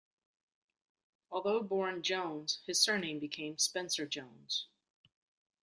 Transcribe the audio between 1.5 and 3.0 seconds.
born "Jones", his